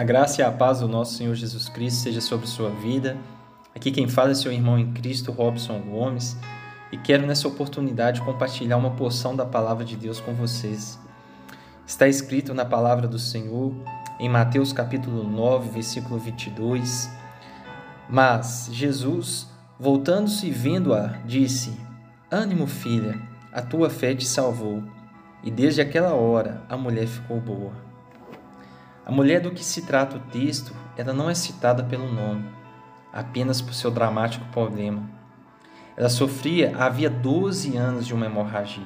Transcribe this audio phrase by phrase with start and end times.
[0.00, 3.18] A graça e a paz do nosso Senhor Jesus Cristo seja sobre sua vida.
[3.76, 6.38] Aqui quem fala é seu irmão em Cristo, Robson Gomes,
[6.90, 10.98] e quero nessa oportunidade compartilhar uma porção da palavra de Deus com vocês.
[11.86, 13.74] Está escrito na palavra do Senhor
[14.18, 17.10] em Mateus capítulo 9, versículo 22.
[18.08, 19.48] Mas Jesus,
[19.78, 21.78] voltando-se e vendo-a, disse:
[22.30, 23.20] Ânimo, filha,
[23.52, 24.82] a tua fé te salvou.
[25.44, 27.89] E desde aquela hora a mulher ficou boa.
[29.04, 32.44] A mulher do que se trata o texto, ela não é citada pelo nome,
[33.12, 35.02] apenas por seu dramático problema.
[35.96, 38.82] Ela sofria havia 12 anos de uma hemorragia,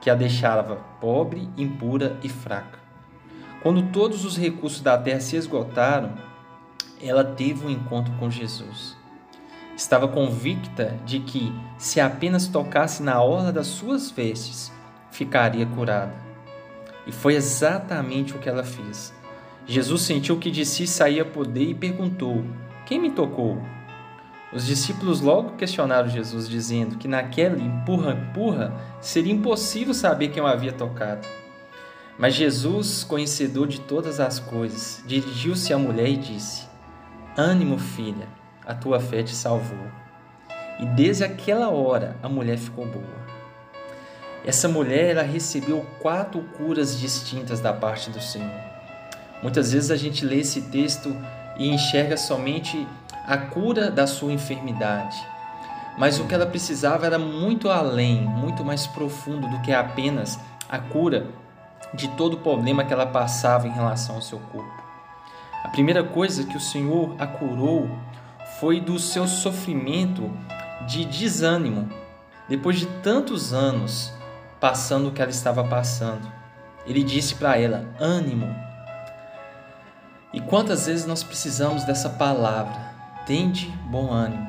[0.00, 2.78] que a deixava pobre, impura e fraca.
[3.62, 6.14] Quando todos os recursos da terra se esgotaram,
[7.02, 8.96] ela teve um encontro com Jesus.
[9.76, 14.72] Estava convicta de que, se apenas tocasse na orla das suas vestes,
[15.10, 16.14] ficaria curada.
[17.06, 19.14] E foi exatamente o que ela fez.
[19.68, 22.42] Jesus sentiu que de si saía poder e perguntou:
[22.86, 23.62] Quem me tocou?
[24.50, 30.72] Os discípulos logo questionaram Jesus, dizendo que naquela empurra-empurra seria impossível saber quem o havia
[30.72, 31.28] tocado.
[32.18, 36.66] Mas Jesus, conhecedor de todas as coisas, dirigiu-se à mulher e disse:
[37.36, 38.26] Ânimo, filha,
[38.64, 39.86] a tua fé te salvou.
[40.80, 43.28] E desde aquela hora a mulher ficou boa.
[44.46, 48.77] Essa mulher ela recebeu quatro curas distintas da parte do Senhor.
[49.42, 51.16] Muitas vezes a gente lê esse texto
[51.56, 52.86] e enxerga somente
[53.26, 55.16] a cura da sua enfermidade.
[55.98, 60.78] Mas o que ela precisava era muito além, muito mais profundo do que apenas a
[60.78, 61.26] cura
[61.92, 64.82] de todo o problema que ela passava em relação ao seu corpo.
[65.64, 67.90] A primeira coisa que o Senhor a curou
[68.60, 70.30] foi do seu sofrimento
[70.86, 71.88] de desânimo.
[72.48, 74.12] Depois de tantos anos
[74.60, 76.30] passando o que ela estava passando,
[76.86, 78.54] ele disse para ela: ânimo,
[80.48, 82.88] quantas vezes nós precisamos dessa palavra?
[83.26, 84.48] Tende bom ânimo.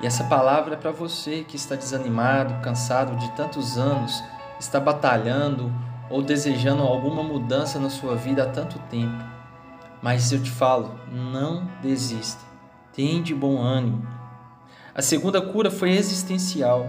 [0.00, 4.22] E essa palavra é para você que está desanimado, cansado de tantos anos,
[4.58, 5.72] está batalhando
[6.08, 9.24] ou desejando alguma mudança na sua vida há tanto tempo.
[10.00, 12.42] Mas eu te falo, não desista.
[12.92, 14.06] Tende bom ânimo.
[14.94, 16.86] A segunda cura foi existencial.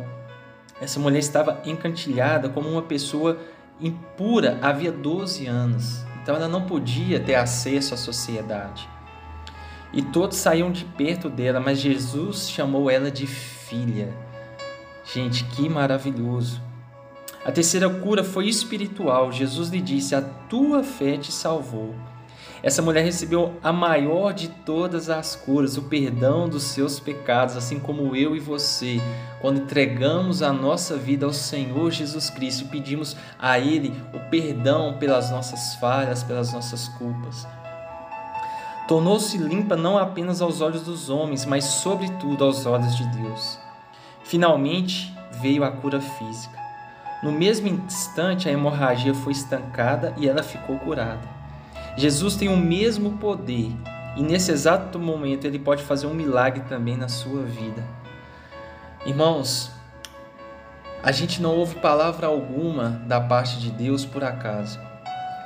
[0.80, 3.40] Essa mulher estava encantilhada como uma pessoa
[3.80, 6.05] impura havia 12 anos.
[6.26, 8.90] Então ela não podia ter acesso à sociedade.
[9.94, 14.12] E todos saíam de perto dela, mas Jesus chamou ela de filha.
[15.14, 16.60] Gente, que maravilhoso.
[17.46, 19.32] A terceira cura foi espiritual.
[19.32, 21.94] Jesus lhe disse: A tua fé te salvou.
[22.66, 27.80] Essa mulher recebeu a maior de todas as curas, o perdão dos seus pecados, assim
[27.80, 29.00] como eu e você,
[29.40, 34.98] quando entregamos a nossa vida ao Senhor Jesus Cristo e pedimos a Ele o perdão
[34.98, 37.48] pelas nossas falhas, pelas nossas culpas.
[38.88, 43.60] Tornou-se limpa não apenas aos olhos dos homens, mas, sobretudo, aos olhos de Deus.
[44.24, 46.58] Finalmente veio a cura física.
[47.22, 51.45] No mesmo instante, a hemorragia foi estancada e ela ficou curada.
[51.98, 53.72] Jesus tem o mesmo poder
[54.18, 57.84] e nesse exato momento ele pode fazer um milagre também na sua vida.
[59.06, 59.72] Irmãos,
[61.02, 64.80] a gente não ouve palavra alguma da parte de Deus por acaso.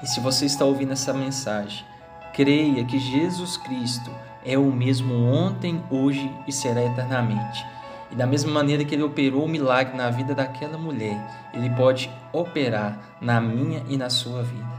[0.02, 1.86] E se você está ouvindo essa mensagem,
[2.34, 4.10] creia que Jesus Cristo
[4.46, 7.66] é o mesmo ontem, hoje e será eternamente.
[8.12, 11.20] E da mesma maneira que ele operou o milagre na vida daquela mulher,
[11.54, 14.79] ele pode operar na minha e na sua vida.